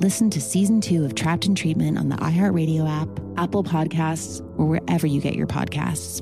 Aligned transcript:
Listen 0.00 0.28
to 0.28 0.42
season 0.42 0.82
two 0.82 1.06
of 1.06 1.14
Trapped 1.14 1.46
in 1.46 1.54
Treatment 1.54 1.96
on 1.96 2.10
the 2.10 2.16
iHeartRadio 2.16 2.86
app, 2.86 3.08
Apple 3.38 3.64
Podcasts, 3.64 4.42
or 4.58 4.66
wherever 4.66 5.06
you 5.06 5.22
get 5.22 5.36
your 5.36 5.46
podcasts. 5.46 6.20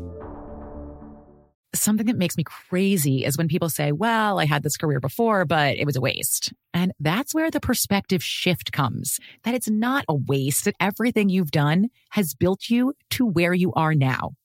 Something 1.74 2.06
that 2.06 2.16
makes 2.16 2.36
me 2.36 2.44
crazy 2.44 3.24
is 3.24 3.36
when 3.36 3.48
people 3.48 3.68
say, 3.68 3.90
Well, 3.90 4.38
I 4.38 4.44
had 4.44 4.62
this 4.62 4.76
career 4.76 5.00
before, 5.00 5.44
but 5.44 5.76
it 5.76 5.86
was 5.86 5.96
a 5.96 6.00
waste. 6.00 6.52
And 6.72 6.92
that's 7.00 7.34
where 7.34 7.50
the 7.50 7.58
perspective 7.58 8.22
shift 8.22 8.70
comes 8.70 9.18
that 9.42 9.54
it's 9.54 9.68
not 9.68 10.04
a 10.08 10.14
waste, 10.14 10.66
that 10.66 10.76
everything 10.78 11.28
you've 11.28 11.50
done 11.50 11.88
has 12.10 12.32
built 12.32 12.70
you 12.70 12.94
to 13.10 13.26
where 13.26 13.54
you 13.54 13.72
are 13.72 13.92
now. 13.92 14.36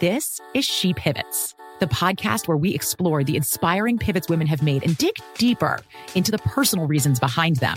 This 0.00 0.40
is 0.54 0.64
She 0.64 0.94
Pivots, 0.94 1.54
the 1.80 1.86
podcast 1.88 2.48
where 2.48 2.56
we 2.56 2.74
explore 2.74 3.22
the 3.22 3.36
inspiring 3.36 3.98
pivots 3.98 4.30
women 4.30 4.46
have 4.46 4.62
made 4.62 4.82
and 4.82 4.96
dig 4.96 5.16
deeper 5.36 5.78
into 6.14 6.30
the 6.30 6.38
personal 6.38 6.86
reasons 6.86 7.20
behind 7.20 7.56
them. 7.56 7.76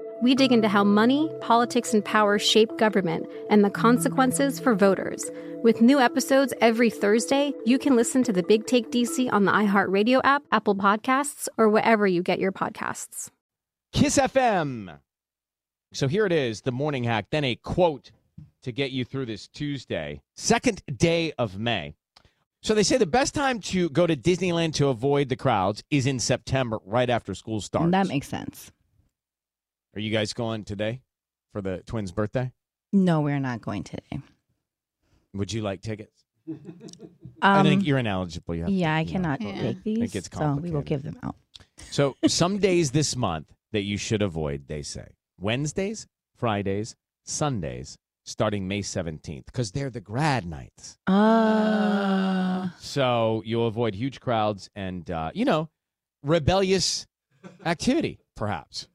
We 0.21 0.35
dig 0.35 0.51
into 0.51 0.67
how 0.67 0.83
money, 0.83 1.31
politics, 1.41 1.95
and 1.95 2.05
power 2.05 2.37
shape 2.37 2.77
government 2.77 3.25
and 3.49 3.65
the 3.65 3.71
consequences 3.71 4.59
for 4.59 4.75
voters. 4.75 5.31
With 5.63 5.81
new 5.81 5.99
episodes 5.99 6.53
every 6.61 6.91
Thursday, 6.91 7.53
you 7.65 7.79
can 7.79 7.95
listen 7.95 8.21
to 8.23 8.31
the 8.31 8.43
Big 8.43 8.67
Take 8.67 8.91
DC 8.91 9.33
on 9.33 9.45
the 9.45 9.51
iHeartRadio 9.51 10.21
app, 10.23 10.43
Apple 10.51 10.75
Podcasts, 10.75 11.47
or 11.57 11.69
wherever 11.69 12.05
you 12.05 12.21
get 12.21 12.37
your 12.37 12.51
podcasts. 12.51 13.31
Kiss 13.93 14.19
FM. 14.19 14.99
So 15.91 16.07
here 16.07 16.27
it 16.27 16.31
is, 16.31 16.61
the 16.61 16.71
morning 16.71 17.03
hack, 17.03 17.25
then 17.31 17.43
a 17.43 17.55
quote 17.55 18.11
to 18.61 18.71
get 18.71 18.91
you 18.91 19.03
through 19.03 19.25
this 19.25 19.47
Tuesday, 19.47 20.21
second 20.35 20.83
day 20.97 21.33
of 21.39 21.57
May. 21.57 21.95
So 22.61 22.75
they 22.75 22.83
say 22.83 22.97
the 22.97 23.07
best 23.07 23.33
time 23.33 23.59
to 23.61 23.89
go 23.89 24.05
to 24.05 24.15
Disneyland 24.15 24.75
to 24.75 24.89
avoid 24.89 25.29
the 25.29 25.35
crowds 25.35 25.83
is 25.89 26.05
in 26.05 26.19
September, 26.19 26.79
right 26.85 27.09
after 27.09 27.33
school 27.33 27.59
starts. 27.59 27.91
That 27.91 28.07
makes 28.07 28.27
sense. 28.27 28.71
Are 29.95 29.99
you 29.99 30.11
guys 30.11 30.33
going 30.33 30.63
today 30.63 31.01
for 31.51 31.61
the 31.61 31.83
twins' 31.85 32.11
birthday? 32.11 32.51
No, 32.93 33.21
we're 33.21 33.39
not 33.39 33.61
going 33.61 33.83
today. 33.83 34.21
Would 35.33 35.51
you 35.51 35.61
like 35.61 35.81
tickets? 35.81 36.23
Um, 36.47 36.59
I 37.41 37.63
think 37.63 37.85
you're 37.85 37.97
ineligible. 37.97 38.55
You 38.55 38.61
have 38.61 38.69
to, 38.69 38.73
yeah, 38.73 38.95
I 38.95 38.99
you 39.01 39.05
know. 39.05 39.11
cannot 39.11 39.39
take 39.41 39.83
these. 39.83 39.97
It 39.99 40.11
gets 40.11 40.29
so 40.31 40.39
we 40.39 40.45
will 40.71 40.81
complicated. 40.81 40.85
give 40.85 41.03
them 41.03 41.19
out. 41.23 41.35
So 41.89 42.15
some 42.27 42.57
days 42.59 42.91
this 42.91 43.15
month 43.15 43.47
that 43.71 43.81
you 43.81 43.97
should 43.97 44.21
avoid, 44.21 44.67
they 44.67 44.81
say. 44.81 45.07
Wednesdays, 45.39 46.07
Fridays, 46.37 46.95
Sundays, 47.25 47.97
starting 48.23 48.67
May 48.67 48.81
17th, 48.81 49.45
because 49.45 49.71
they're 49.71 49.89
the 49.89 50.01
grad 50.01 50.45
nights. 50.45 50.97
Uh, 51.07 52.69
So 52.79 53.41
you'll 53.45 53.67
avoid 53.67 53.95
huge 53.95 54.19
crowds 54.19 54.69
and, 54.75 55.09
uh, 55.09 55.31
you 55.33 55.45
know, 55.45 55.69
rebellious 56.23 57.07
activity, 57.65 58.19
perhaps, 58.35 58.87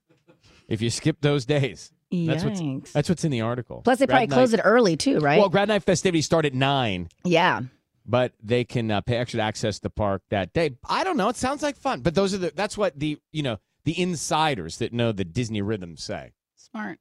if 0.69 0.82
you 0.82 0.91
skip 0.91 1.19
those 1.21 1.44
days. 1.44 1.93
That's 2.10 2.44
what's, 2.44 2.93
that's 2.93 3.09
what's 3.09 3.25
in 3.25 3.32
the 3.32 3.41
article. 3.41 3.82
Plus, 3.82 3.99
they 3.99 4.06
probably 4.06 4.28
Grad 4.28 4.37
close 4.37 4.53
it 4.53 4.60
early 4.62 4.97
too, 4.97 5.19
right? 5.19 5.38
Well, 5.38 5.49
grad 5.49 5.69
night 5.69 5.82
festivities 5.82 6.25
start 6.25 6.44
at 6.44 6.54
9, 6.54 7.09
yeah. 7.25 7.62
but 8.06 8.32
they 8.43 8.65
can 8.65 8.91
uh, 8.91 9.00
pay 9.00 9.16
extra 9.16 9.38
to 9.38 9.43
access 9.43 9.81
the 9.81 9.91
park 9.91 10.22
that 10.31 10.53
day. 10.53 10.77
I 10.88 11.03
don't 11.03 11.16
know. 11.16 11.28
It 11.28 11.37
sounds 11.37 11.62
like 11.62 11.77
fun, 11.77 12.03
but 12.03 12.15
those 12.15 12.32
are 12.32 12.38
the, 12.38 12.53
that's 12.54 12.78
what 12.78 12.99
the, 12.99 13.19
you 13.32 13.43
know, 13.43 13.59
the 13.84 14.00
insiders 14.00 14.78
that 14.78 14.93
know 14.93 15.10
the 15.12 15.25
Disney 15.25 15.62
rhythm 15.62 15.97
say. 15.97 16.32
Smart. 16.54 17.00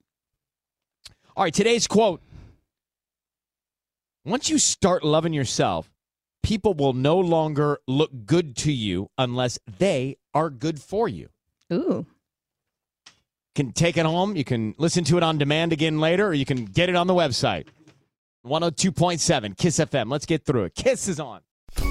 All 1.37 1.43
right, 1.43 1.53
today's 1.53 1.87
quote. 1.87 2.21
Once 4.23 4.49
you 4.49 4.57
start 4.57 5.03
loving 5.03 5.33
yourself, 5.33 5.91
people 6.41 6.73
will 6.73 6.93
no 6.93 7.19
longer 7.19 7.79
look 7.87 8.25
good 8.25 8.55
to 8.55 8.71
you 8.71 9.09
unless 9.17 9.59
they 9.77 10.17
are 10.33 10.49
good 10.49 10.81
for 10.81 11.07
you. 11.07 11.29
Ooh. 11.71 12.07
Can 13.55 13.71
take 13.71 13.95
it 13.95 14.05
home. 14.05 14.35
You 14.35 14.43
can 14.43 14.75
listen 14.77 15.05
to 15.05 15.17
it 15.17 15.23
on 15.23 15.37
demand 15.37 15.71
again 15.71 15.99
later, 16.01 16.27
or 16.27 16.33
you 16.33 16.45
can 16.45 16.65
get 16.65 16.89
it 16.89 16.95
on 16.95 17.07
the 17.07 17.13
website. 17.13 17.67
102.7 18.45 19.57
Kiss 19.57 19.79
FM. 19.79 20.11
Let's 20.11 20.25
get 20.25 20.45
through 20.45 20.65
it. 20.65 20.75
Kiss 20.75 21.07
is 21.07 21.21
on. 21.21 21.39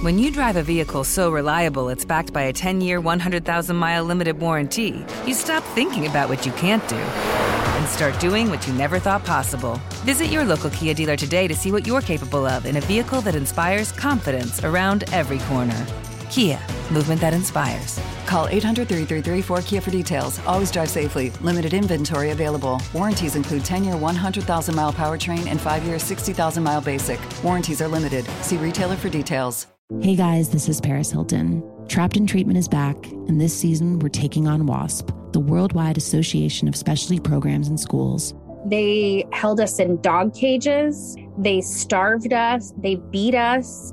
When 0.02 0.18
you 0.18 0.30
drive 0.30 0.56
a 0.56 0.62
vehicle 0.62 1.04
so 1.04 1.30
reliable 1.30 1.88
it's 1.88 2.04
backed 2.04 2.32
by 2.32 2.42
a 2.42 2.52
10 2.52 2.80
year, 2.80 3.00
100,000 3.00 3.76
mile 3.76 4.04
limited 4.04 4.38
warranty, 4.38 5.04
you 5.26 5.34
stop 5.34 5.62
thinking 5.74 6.06
about 6.06 6.28
what 6.28 6.44
you 6.44 6.52
can't 6.52 6.86
do 6.88 6.96
and 6.96 7.88
start 7.88 8.18
doing 8.20 8.50
what 8.50 8.66
you 8.66 8.72
never 8.74 8.98
thought 8.98 9.24
possible. 9.24 9.80
Visit 10.04 10.26
your 10.26 10.44
local 10.44 10.70
Kia 10.70 10.94
dealer 10.94 11.16
today 11.16 11.48
to 11.48 11.54
see 11.54 11.72
what 11.72 11.86
you're 11.86 12.00
capable 12.02 12.46
of 12.46 12.66
in 12.66 12.76
a 12.76 12.80
vehicle 12.82 13.20
that 13.22 13.34
inspires 13.34 13.90
confidence 13.90 14.62
around 14.64 15.04
every 15.12 15.38
corner. 15.40 15.86
Kia, 16.24 16.60
movement 16.90 17.20
that 17.20 17.32
inspires. 17.34 18.00
Call 18.26 18.48
800 18.48 18.88
333 18.88 19.42
4KIA 19.42 19.82
for 19.82 19.90
details. 19.90 20.38
Always 20.46 20.70
drive 20.70 20.90
safely. 20.90 21.30
Limited 21.40 21.74
inventory 21.74 22.30
available. 22.30 22.80
Warranties 22.92 23.36
include 23.36 23.64
10 23.64 23.84
year 23.84 23.96
100,000 23.96 24.74
mile 24.74 24.92
powertrain 24.92 25.46
and 25.46 25.60
5 25.60 25.84
year 25.84 25.98
60,000 25.98 26.62
mile 26.62 26.80
basic. 26.80 27.20
Warranties 27.42 27.80
are 27.80 27.88
limited. 27.88 28.24
See 28.42 28.56
retailer 28.56 28.96
for 28.96 29.08
details. 29.08 29.66
Hey 30.00 30.16
guys, 30.16 30.48
this 30.48 30.68
is 30.68 30.80
Paris 30.80 31.10
Hilton. 31.10 31.62
Trapped 31.88 32.16
in 32.16 32.26
Treatment 32.26 32.58
is 32.58 32.68
back, 32.68 32.96
and 33.28 33.38
this 33.38 33.52
season 33.56 33.98
we're 33.98 34.08
taking 34.08 34.48
on 34.48 34.64
WASP, 34.66 35.10
the 35.32 35.40
Worldwide 35.40 35.98
Association 35.98 36.66
of 36.68 36.74
Specialty 36.74 37.20
Programs 37.20 37.68
in 37.68 37.76
Schools. 37.76 38.34
They 38.64 39.26
held 39.32 39.60
us 39.60 39.78
in 39.78 40.00
dog 40.00 40.34
cages. 40.34 41.16
They 41.36 41.60
starved 41.60 42.32
us. 42.32 42.72
They 42.78 42.94
beat 42.94 43.34
us. 43.34 43.92